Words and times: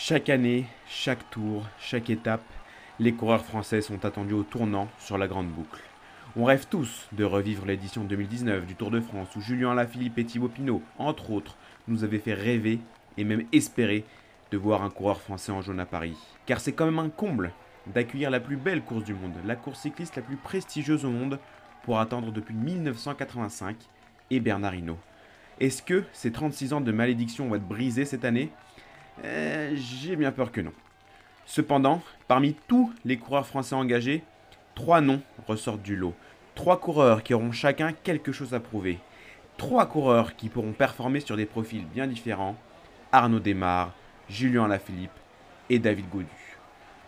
Chaque 0.00 0.28
année, 0.28 0.64
chaque 0.86 1.28
tour, 1.28 1.66
chaque 1.80 2.08
étape, 2.08 2.44
les 3.00 3.14
coureurs 3.14 3.44
français 3.44 3.82
sont 3.82 4.04
attendus 4.04 4.32
au 4.32 4.44
tournant 4.44 4.86
sur 5.00 5.18
la 5.18 5.26
grande 5.26 5.48
boucle. 5.48 5.82
On 6.36 6.44
rêve 6.44 6.68
tous 6.70 7.08
de 7.10 7.24
revivre 7.24 7.66
l'édition 7.66 8.04
2019 8.04 8.64
du 8.64 8.76
Tour 8.76 8.92
de 8.92 9.00
France 9.00 9.34
où 9.34 9.40
Julien 9.40 9.72
Alaphilippe 9.72 10.16
et 10.18 10.24
Thibaut 10.24 10.46
Pinot, 10.46 10.82
entre 10.98 11.32
autres, 11.32 11.56
nous 11.88 12.04
avaient 12.04 12.20
fait 12.20 12.32
rêver 12.32 12.78
et 13.16 13.24
même 13.24 13.44
espérer 13.50 14.04
de 14.52 14.56
voir 14.56 14.84
un 14.84 14.90
coureur 14.90 15.20
français 15.20 15.50
en 15.50 15.62
jaune 15.62 15.80
à 15.80 15.84
Paris. 15.84 16.16
Car 16.46 16.60
c'est 16.60 16.72
quand 16.72 16.86
même 16.86 17.00
un 17.00 17.10
comble 17.10 17.50
d'accueillir 17.92 18.30
la 18.30 18.38
plus 18.38 18.56
belle 18.56 18.82
course 18.82 19.02
du 19.02 19.14
monde, 19.14 19.34
la 19.44 19.56
course 19.56 19.80
cycliste 19.80 20.14
la 20.14 20.22
plus 20.22 20.36
prestigieuse 20.36 21.04
au 21.04 21.10
monde, 21.10 21.40
pour 21.82 21.98
attendre 21.98 22.30
depuis 22.30 22.54
1985 22.54 23.76
et 24.30 24.38
Bernard 24.38 24.76
Hinault. 24.76 25.00
Est-ce 25.58 25.82
que 25.82 26.04
ces 26.12 26.30
36 26.30 26.72
ans 26.72 26.80
de 26.80 26.92
malédiction 26.92 27.48
vont 27.48 27.56
être 27.56 27.66
brisés 27.66 28.04
cette 28.04 28.24
année? 28.24 28.52
Euh, 29.24 29.72
J'ai 29.74 30.16
bien 30.16 30.32
peur 30.32 30.52
que 30.52 30.60
non. 30.60 30.72
Cependant, 31.46 32.02
parmi 32.26 32.54
tous 32.66 32.92
les 33.04 33.16
coureurs 33.16 33.46
français 33.46 33.74
engagés, 33.74 34.22
trois 34.74 35.00
noms 35.00 35.22
ressortent 35.46 35.82
du 35.82 35.96
lot. 35.96 36.14
Trois 36.54 36.80
coureurs 36.80 37.22
qui 37.22 37.34
auront 37.34 37.52
chacun 37.52 37.92
quelque 37.92 38.32
chose 38.32 38.54
à 38.54 38.60
prouver. 38.60 38.98
Trois 39.56 39.86
coureurs 39.86 40.36
qui 40.36 40.48
pourront 40.48 40.72
performer 40.72 41.20
sur 41.20 41.36
des 41.36 41.46
profils 41.46 41.86
bien 41.86 42.06
différents. 42.06 42.56
Arnaud 43.12 43.40
Desmar, 43.40 43.94
Julien 44.28 44.64
Alaphilippe 44.64 45.10
et 45.70 45.78
David 45.78 46.08
Godu. 46.10 46.26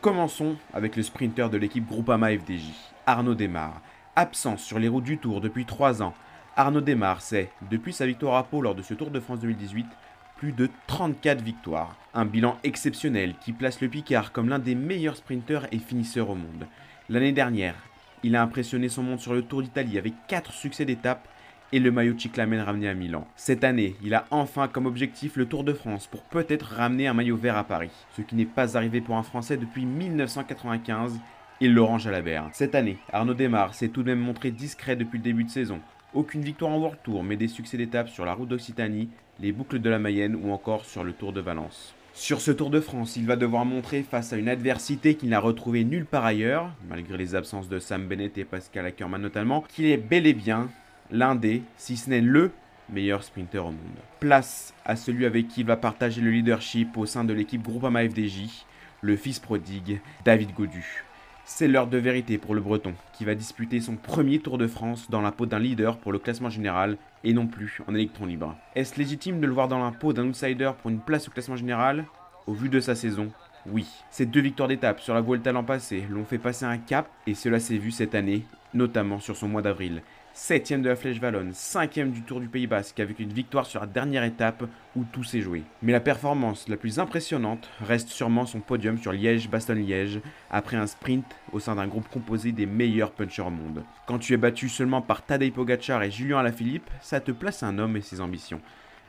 Commençons 0.00 0.56
avec 0.74 0.96
le 0.96 1.02
sprinter 1.02 1.48
de 1.48 1.56
l'équipe 1.56 1.86
Groupama 1.86 2.30
FDJ, 2.30 2.72
Arnaud 3.06 3.34
Desmar. 3.34 3.80
Absent 4.14 4.58
sur 4.58 4.78
les 4.78 4.88
routes 4.88 5.04
du 5.04 5.18
Tour 5.18 5.40
depuis 5.40 5.64
trois 5.64 6.02
ans, 6.02 6.14
Arnaud 6.58 6.80
Desmar, 6.80 7.20
c'est, 7.20 7.50
depuis 7.70 7.92
sa 7.92 8.06
victoire 8.06 8.36
à 8.36 8.44
Pau 8.44 8.62
lors 8.62 8.74
de 8.74 8.80
ce 8.80 8.94
Tour 8.94 9.10
de 9.10 9.20
France 9.20 9.40
2018, 9.40 9.86
plus 10.36 10.52
de 10.52 10.68
34 10.86 11.42
victoires. 11.42 11.96
Un 12.14 12.26
bilan 12.26 12.56
exceptionnel 12.62 13.34
qui 13.40 13.52
place 13.52 13.80
le 13.80 13.88
Picard 13.88 14.32
comme 14.32 14.48
l'un 14.48 14.58
des 14.58 14.74
meilleurs 14.74 15.16
sprinteurs 15.16 15.66
et 15.72 15.78
finisseurs 15.78 16.30
au 16.30 16.34
monde. 16.34 16.66
L'année 17.08 17.32
dernière, 17.32 17.74
il 18.22 18.36
a 18.36 18.42
impressionné 18.42 18.88
son 18.88 19.02
monde 19.02 19.20
sur 19.20 19.34
le 19.34 19.42
Tour 19.42 19.62
d'Italie 19.62 19.98
avec 19.98 20.14
4 20.28 20.52
succès 20.52 20.84
d'étape 20.84 21.28
et 21.72 21.80
le 21.80 21.90
maillot 21.90 22.18
Cyclamen 22.18 22.60
ramené 22.60 22.88
à 22.88 22.94
Milan. 22.94 23.26
Cette 23.36 23.64
année, 23.64 23.96
il 24.02 24.14
a 24.14 24.26
enfin 24.30 24.68
comme 24.68 24.86
objectif 24.86 25.36
le 25.36 25.46
Tour 25.46 25.64
de 25.64 25.72
France 25.72 26.06
pour 26.06 26.22
peut-être 26.22 26.74
ramener 26.74 27.06
un 27.06 27.14
maillot 27.14 27.36
vert 27.36 27.56
à 27.56 27.64
Paris, 27.64 27.90
ce 28.16 28.22
qui 28.22 28.34
n'est 28.34 28.44
pas 28.44 28.76
arrivé 28.76 29.00
pour 29.00 29.16
un 29.16 29.22
Français 29.22 29.56
depuis 29.56 29.84
1995 29.84 31.18
et 31.60 31.68
Laurent 31.68 31.98
Jalabert. 31.98 32.48
Cette 32.52 32.74
année, 32.74 32.98
Arnaud 33.12 33.34
Desmar 33.34 33.74
s'est 33.74 33.88
tout 33.88 34.02
de 34.02 34.10
même 34.10 34.20
montré 34.20 34.50
discret 34.50 34.96
depuis 34.96 35.18
le 35.18 35.24
début 35.24 35.44
de 35.44 35.50
saison. 35.50 35.80
Aucune 36.16 36.40
victoire 36.40 36.72
en 36.72 36.78
World 36.78 36.96
Tour, 37.02 37.22
mais 37.22 37.36
des 37.36 37.46
succès 37.46 37.76
d'étape 37.76 38.08
sur 38.08 38.24
la 38.24 38.32
route 38.32 38.48
d'Occitanie, 38.48 39.10
les 39.38 39.52
boucles 39.52 39.80
de 39.80 39.90
la 39.90 39.98
Mayenne 39.98 40.34
ou 40.34 40.50
encore 40.50 40.86
sur 40.86 41.04
le 41.04 41.12
Tour 41.12 41.34
de 41.34 41.42
Valence. 41.42 41.94
Sur 42.14 42.40
ce 42.40 42.50
Tour 42.50 42.70
de 42.70 42.80
France, 42.80 43.16
il 43.16 43.26
va 43.26 43.36
devoir 43.36 43.66
montrer 43.66 44.02
face 44.02 44.32
à 44.32 44.38
une 44.38 44.48
adversité 44.48 45.16
qu'il 45.16 45.28
n'a 45.28 45.40
retrouvée 45.40 45.84
nulle 45.84 46.06
part 46.06 46.24
ailleurs, 46.24 46.70
malgré 46.88 47.18
les 47.18 47.34
absences 47.34 47.68
de 47.68 47.78
Sam 47.78 48.08
Bennett 48.08 48.38
et 48.38 48.46
Pascal 48.46 48.86
Ackermann 48.86 49.20
notamment, 49.20 49.60
qu'il 49.60 49.84
est 49.84 49.98
bel 49.98 50.26
et 50.26 50.32
bien 50.32 50.70
l'un 51.10 51.34
des, 51.34 51.60
si 51.76 51.98
ce 51.98 52.08
n'est 52.08 52.22
le 52.22 52.50
meilleur 52.88 53.22
sprinter 53.22 53.58
au 53.58 53.72
monde. 53.72 54.00
Place 54.18 54.72
à 54.86 54.96
celui 54.96 55.26
avec 55.26 55.48
qui 55.48 55.60
il 55.60 55.66
va 55.66 55.76
partager 55.76 56.22
le 56.22 56.30
leadership 56.30 56.96
au 56.96 57.04
sein 57.04 57.24
de 57.24 57.34
l'équipe 57.34 57.62
Groupama 57.62 58.08
FDJ, 58.08 58.64
le 59.02 59.16
fils 59.16 59.38
prodigue 59.38 60.00
David 60.24 60.54
Godu. 60.54 61.04
C'est 61.48 61.68
l'heure 61.68 61.86
de 61.86 61.96
vérité 61.96 62.38
pour 62.38 62.56
le 62.56 62.60
Breton, 62.60 62.92
qui 63.12 63.24
va 63.24 63.36
disputer 63.36 63.80
son 63.80 63.94
premier 63.94 64.40
Tour 64.40 64.58
de 64.58 64.66
France 64.66 65.08
dans 65.10 65.20
la 65.20 65.30
peau 65.30 65.46
d'un 65.46 65.60
leader 65.60 65.96
pour 65.96 66.10
le 66.10 66.18
classement 66.18 66.50
général 66.50 66.98
et 67.22 67.32
non 67.32 67.46
plus 67.46 67.80
en 67.86 67.94
électron 67.94 68.26
libre. 68.26 68.56
Est-ce 68.74 68.98
légitime 68.98 69.38
de 69.38 69.46
le 69.46 69.52
voir 69.52 69.68
dans 69.68 69.78
la 69.78 69.92
peau 69.92 70.12
d'un 70.12 70.26
outsider 70.26 70.72
pour 70.76 70.90
une 70.90 70.98
place 70.98 71.28
au 71.28 71.30
classement 71.30 71.54
général? 71.54 72.04
Au 72.48 72.52
vu 72.52 72.68
de 72.68 72.80
sa 72.80 72.96
saison, 72.96 73.28
oui. 73.64 73.86
Ces 74.10 74.26
deux 74.26 74.40
victoires 74.40 74.68
d'étape 74.68 74.98
sur 74.98 75.14
la 75.14 75.20
Vuelta 75.20 75.52
l'an 75.52 75.62
passé 75.62 76.04
l'ont 76.10 76.24
fait 76.24 76.38
passer 76.38 76.64
un 76.64 76.78
cap 76.78 77.08
et 77.28 77.34
cela 77.34 77.60
s'est 77.60 77.78
vu 77.78 77.92
cette 77.92 78.16
année, 78.16 78.44
notamment 78.74 79.20
sur 79.20 79.36
son 79.36 79.46
mois 79.46 79.62
d'avril. 79.62 80.02
7ème 80.36 80.82
de 80.82 80.90
la 80.90 80.96
Flèche 80.96 81.18
Wallonne, 81.18 81.52
5ème 81.52 82.10
du 82.10 82.20
Tour 82.20 82.40
du 82.40 82.48
Pays 82.48 82.66
Basque 82.66 83.00
avec 83.00 83.20
une 83.20 83.32
victoire 83.32 83.64
sur 83.64 83.80
la 83.80 83.86
dernière 83.86 84.22
étape 84.22 84.64
où 84.94 85.02
tout 85.10 85.24
s'est 85.24 85.40
joué. 85.40 85.62
Mais 85.80 85.92
la 85.92 86.00
performance 86.00 86.68
la 86.68 86.76
plus 86.76 86.98
impressionnante 86.98 87.70
reste 87.80 88.10
sûrement 88.10 88.44
son 88.44 88.60
podium 88.60 88.98
sur 88.98 89.12
Liège-Bastogne-Liège 89.12 90.20
après 90.50 90.76
un 90.76 90.86
sprint 90.86 91.24
au 91.52 91.58
sein 91.58 91.76
d'un 91.76 91.86
groupe 91.86 92.08
composé 92.10 92.52
des 92.52 92.66
meilleurs 92.66 93.12
punchers 93.12 93.46
au 93.46 93.50
monde. 93.50 93.82
Quand 94.06 94.18
tu 94.18 94.34
es 94.34 94.36
battu 94.36 94.68
seulement 94.68 95.00
par 95.00 95.24
Tadej 95.24 95.54
Pogacar 95.54 96.02
et 96.02 96.10
Julien 96.10 96.40
Alaphilippe, 96.40 96.90
ça 97.00 97.20
te 97.20 97.32
place 97.32 97.62
un 97.62 97.78
homme 97.78 97.96
et 97.96 98.02
ses 98.02 98.20
ambitions. 98.20 98.60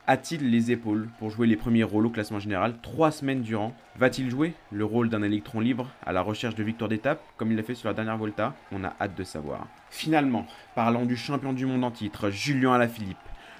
A-t-il 0.10 0.52
les 0.52 0.72
épaules 0.72 1.10
pour 1.20 1.32
jouer 1.32 1.48
les 1.48 1.58
premiers 1.58 1.84
rôles 1.84 2.06
au 2.06 2.10
classement 2.10 2.40
général 2.40 2.76
trois 2.82 3.12
semaines 3.12 3.42
durant? 3.42 3.76
Va-t-il 3.98 4.30
jouer 4.30 4.54
le 4.72 4.86
rôle 4.86 5.10
d'un 5.10 5.22
électron 5.22 5.60
libre 5.60 5.90
à 6.06 6.14
la 6.14 6.22
recherche 6.22 6.56
de 6.56 6.64
victoires 6.64 6.88
d'étape 6.88 7.22
comme 7.36 7.52
il 7.52 7.58
l'a 7.58 7.64
fait 7.64 7.76
sur 7.76 7.90
la 7.90 7.94
dernière 7.94 8.16
Volta? 8.18 8.56
On 8.72 8.86
a 8.86 8.96
hâte 9.02 9.18
de 9.18 9.26
savoir. 9.26 9.68
Finalement, 9.90 10.48
parlons 10.76 11.06
du 11.06 11.18
champion 11.18 11.52
du 11.52 11.66
monde 11.66 11.84
en 11.84 11.92
titre, 11.92 12.30
Julien 12.30 12.72
Alaphilippe. 12.72 13.18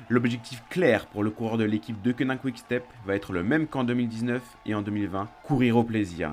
L'objectif 0.08 0.64
clair 0.70 1.08
pour 1.08 1.22
le 1.22 1.32
coureur 1.32 1.58
de 1.58 1.66
l'équipe 1.66 2.02
de 2.02 2.14
Kenin 2.14 2.38
Quick-Step 2.38 2.86
va 3.06 3.16
être 3.18 3.34
le 3.34 3.44
même 3.44 3.68
qu'en 3.68 3.84
2019 3.84 4.42
et 4.66 4.74
en 4.74 4.82
2020, 4.82 5.28
courir 5.44 5.76
au 5.76 5.84
plaisir 5.84 6.32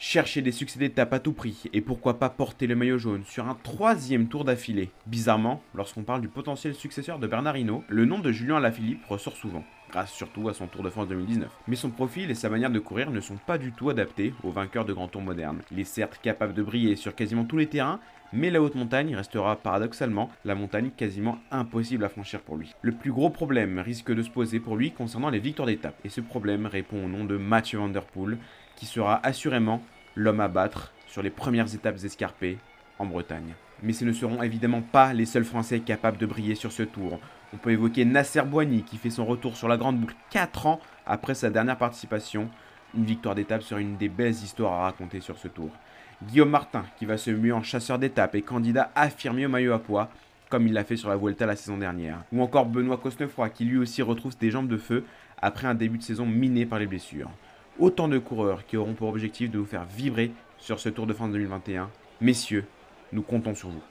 chercher 0.00 0.40
des 0.40 0.50
succès 0.50 0.78
d'étape 0.78 1.12
à 1.12 1.18
tout 1.18 1.34
prix 1.34 1.64
et 1.74 1.82
pourquoi 1.82 2.18
pas 2.18 2.30
porter 2.30 2.66
le 2.66 2.74
maillot 2.74 2.96
jaune 2.96 3.22
sur 3.26 3.46
un 3.46 3.54
troisième 3.62 4.28
tour 4.28 4.46
d'affilée. 4.46 4.88
Bizarrement, 5.06 5.62
lorsqu'on 5.74 6.04
parle 6.04 6.22
du 6.22 6.28
potentiel 6.28 6.74
successeur 6.74 7.18
de 7.18 7.26
Bernard 7.26 7.58
Hinault, 7.58 7.84
le 7.86 8.06
nom 8.06 8.18
de 8.18 8.32
Julien 8.32 8.56
Alaphilippe 8.56 9.04
ressort 9.04 9.36
souvent, 9.36 9.62
grâce 9.90 10.10
surtout 10.10 10.48
à 10.48 10.54
son 10.54 10.68
Tour 10.68 10.82
de 10.84 10.88
France 10.88 11.08
2019. 11.08 11.50
Mais 11.68 11.76
son 11.76 11.90
profil 11.90 12.30
et 12.30 12.34
sa 12.34 12.48
manière 12.48 12.70
de 12.70 12.78
courir 12.78 13.10
ne 13.10 13.20
sont 13.20 13.36
pas 13.46 13.58
du 13.58 13.72
tout 13.72 13.90
adaptés 13.90 14.32
au 14.42 14.50
vainqueur 14.50 14.86
de 14.86 14.94
grands 14.94 15.06
tours 15.06 15.20
modernes. 15.20 15.60
Il 15.70 15.78
est 15.78 15.84
certes 15.84 16.18
capable 16.22 16.54
de 16.54 16.62
briller 16.62 16.96
sur 16.96 17.14
quasiment 17.14 17.44
tous 17.44 17.58
les 17.58 17.66
terrains, 17.66 18.00
mais 18.32 18.48
la 18.48 18.62
haute 18.62 18.76
montagne 18.76 19.14
restera 19.14 19.56
paradoxalement 19.56 20.30
la 20.46 20.54
montagne 20.54 20.92
quasiment 20.96 21.38
impossible 21.50 22.04
à 22.04 22.08
franchir 22.08 22.40
pour 22.40 22.56
lui. 22.56 22.74
Le 22.80 22.92
plus 22.92 23.12
gros 23.12 23.28
problème 23.28 23.78
risque 23.78 24.14
de 24.14 24.22
se 24.22 24.30
poser 24.30 24.60
pour 24.60 24.76
lui 24.76 24.92
concernant 24.92 25.28
les 25.28 25.40
victoires 25.40 25.66
d'étape, 25.66 26.00
et 26.06 26.08
ce 26.08 26.22
problème 26.22 26.64
répond 26.64 27.04
au 27.04 27.08
nom 27.08 27.24
de 27.24 27.36
Mathieu 27.36 27.78
Van 27.78 27.88
Der 27.88 28.06
Poel, 28.06 28.38
qui 28.80 28.86
sera 28.86 29.20
assurément 29.24 29.82
l'homme 30.16 30.40
à 30.40 30.48
battre 30.48 30.94
sur 31.06 31.22
les 31.22 31.28
premières 31.28 31.74
étapes 31.74 32.02
escarpées 32.02 32.56
en 32.98 33.04
Bretagne. 33.04 33.52
Mais 33.82 33.92
ce 33.92 34.06
ne 34.06 34.12
seront 34.12 34.42
évidemment 34.42 34.80
pas 34.80 35.12
les 35.12 35.26
seuls 35.26 35.44
Français 35.44 35.80
capables 35.80 36.16
de 36.16 36.24
briller 36.24 36.54
sur 36.54 36.72
ce 36.72 36.82
tour. 36.82 37.20
On 37.52 37.58
peut 37.58 37.72
évoquer 37.72 38.06
Nasser 38.06 38.40
Boigny 38.40 38.82
qui 38.82 38.96
fait 38.96 39.10
son 39.10 39.26
retour 39.26 39.54
sur 39.54 39.68
la 39.68 39.76
grande 39.76 39.98
boucle 39.98 40.16
4 40.30 40.66
ans 40.66 40.80
après 41.06 41.34
sa 41.34 41.50
dernière 41.50 41.76
participation. 41.76 42.48
Une 42.96 43.04
victoire 43.04 43.34
d'étape 43.34 43.62
serait 43.62 43.82
une 43.82 43.98
des 43.98 44.08
belles 44.08 44.32
histoires 44.32 44.72
à 44.72 44.84
raconter 44.84 45.20
sur 45.20 45.36
ce 45.36 45.48
tour. 45.48 45.70
Guillaume 46.22 46.50
Martin 46.50 46.86
qui 46.98 47.04
va 47.04 47.18
se 47.18 47.30
muer 47.30 47.52
en 47.52 47.62
chasseur 47.62 47.98
d'étape 47.98 48.34
et 48.34 48.42
candidat 48.42 48.90
affirmé 48.94 49.44
au 49.44 49.50
maillot 49.50 49.74
à 49.74 49.78
poids 49.78 50.08
comme 50.48 50.66
il 50.66 50.72
l'a 50.72 50.84
fait 50.84 50.96
sur 50.96 51.10
la 51.10 51.16
Vuelta 51.16 51.44
la 51.44 51.54
saison 51.54 51.76
dernière. 51.76 52.24
Ou 52.32 52.42
encore 52.42 52.64
Benoît 52.64 52.96
Cosnefroy 52.96 53.50
qui 53.50 53.66
lui 53.66 53.76
aussi 53.76 54.00
retrouve 54.00 54.36
des 54.38 54.50
jambes 54.50 54.68
de 54.68 54.78
feu 54.78 55.04
après 55.42 55.66
un 55.68 55.74
début 55.74 55.98
de 55.98 56.02
saison 56.02 56.24
miné 56.24 56.64
par 56.64 56.78
les 56.78 56.86
blessures. 56.86 57.30
Autant 57.80 58.08
de 58.08 58.18
coureurs 58.18 58.66
qui 58.66 58.76
auront 58.76 58.92
pour 58.92 59.08
objectif 59.08 59.50
de 59.50 59.58
vous 59.58 59.64
faire 59.64 59.86
vibrer 59.86 60.32
sur 60.58 60.78
ce 60.78 60.90
Tour 60.90 61.06
de 61.06 61.14
France 61.14 61.32
2021. 61.32 61.88
Messieurs, 62.20 62.66
nous 63.10 63.22
comptons 63.22 63.54
sur 63.54 63.70
vous. 63.70 63.82